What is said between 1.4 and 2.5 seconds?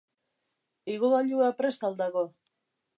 prest al dago?